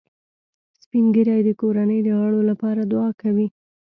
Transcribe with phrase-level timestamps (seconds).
[0.81, 3.47] سپین ږیری د کورنۍ د غړو لپاره دعا کوي